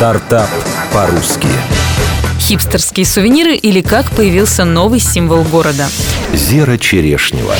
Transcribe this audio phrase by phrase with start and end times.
[0.00, 0.48] Стартап
[0.94, 1.46] по-русски.
[2.38, 5.88] Хипстерские сувениры или как появился новый символ города.
[6.32, 7.54] Зера Черешнева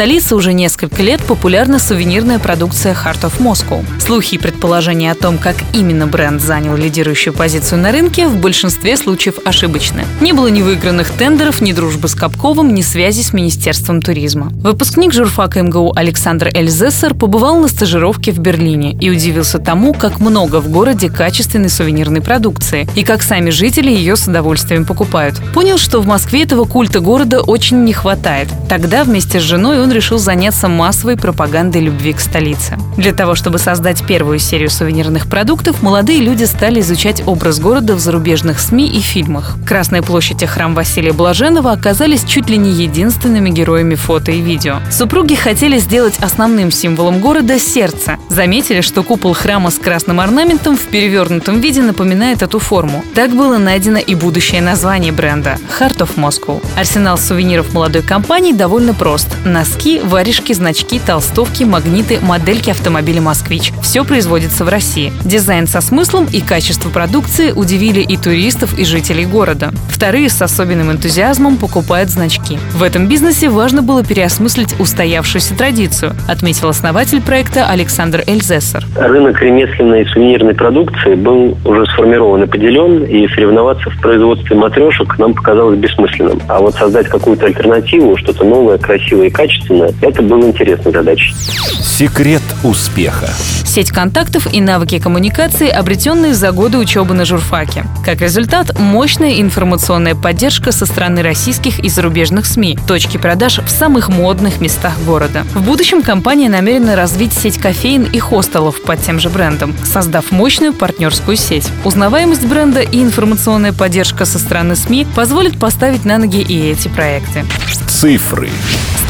[0.00, 3.84] столице уже несколько лет популярна сувенирная продукция Heart of Moscow.
[4.00, 8.96] Слухи и предположения о том, как именно бренд занял лидирующую позицию на рынке, в большинстве
[8.96, 10.06] случаев ошибочны.
[10.22, 14.48] Не было ни выигранных тендеров, ни дружбы с Капковым, ни связи с Министерством туризма.
[14.62, 20.62] Выпускник журфака МГУ Александр Эльзессер побывал на стажировке в Берлине и удивился тому, как много
[20.62, 25.34] в городе качественной сувенирной продукции и как сами жители ее с удовольствием покупают.
[25.52, 28.48] Понял, что в Москве этого культа города очень не хватает.
[28.66, 32.78] Тогда вместе с женой он решил заняться массовой пропагандой любви к столице.
[32.96, 37.98] Для того, чтобы создать первую серию сувенирных продуктов, молодые люди стали изучать образ города в
[38.00, 39.56] зарубежных СМИ и фильмах.
[39.66, 44.80] Красная площадь и храм Василия Блаженного оказались чуть ли не единственными героями фото и видео.
[44.90, 48.18] Супруги хотели сделать основным символом города сердце.
[48.28, 53.02] Заметили, что купол храма с красным орнаментом в перевернутом виде напоминает эту форму.
[53.14, 56.62] Так было найдено и будущее название бренда– Heart of Moscow.
[56.76, 59.28] Арсенал сувениров молодой компании довольно прост.
[59.44, 63.72] Носки носки, варежки, значки, толстовки, магниты, модельки автомобиля «Москвич».
[63.82, 65.10] Все производится в России.
[65.24, 69.70] Дизайн со смыслом и качество продукции удивили и туристов, и жителей города.
[69.88, 72.58] Вторые с особенным энтузиазмом покупают значки.
[72.74, 78.84] В этом бизнесе важно было переосмыслить устоявшуюся традицию, отметил основатель проекта Александр Эльзессер.
[78.96, 85.18] Рынок ремесленной и сувенирной продукции был уже сформирован и поделен, и соревноваться в производстве матрешек
[85.18, 86.38] нам показалось бессмысленным.
[86.48, 89.92] А вот создать какую-то альтернативу, что-то новое, красивое и качественное, качественно.
[90.00, 91.34] Это было интересной задачей.
[91.80, 93.28] Секрет успеха.
[93.64, 97.84] Сеть контактов и навыки коммуникации, обретенные за годы учебы на журфаке.
[98.04, 104.08] Как результат, мощная информационная поддержка со стороны российских и зарубежных СМИ, точки продаж в самых
[104.08, 105.44] модных местах города.
[105.54, 110.72] В будущем компания намерена развить сеть кофеин и хостелов под тем же брендом, создав мощную
[110.72, 111.68] партнерскую сеть.
[111.84, 117.44] Узнаваемость бренда и информационная поддержка со стороны СМИ позволят поставить на ноги и эти проекты.
[117.86, 118.48] Цифры.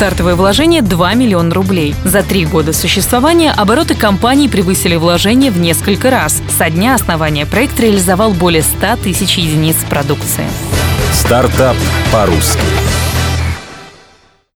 [0.00, 1.94] Стартовое вложение 2 миллиона рублей.
[2.06, 6.42] За три года существования обороты компании превысили вложения в несколько раз.
[6.56, 10.46] Со дня основания проект реализовал более 100 тысяч единиц продукции.
[11.12, 11.76] Стартап
[12.10, 12.64] по-русски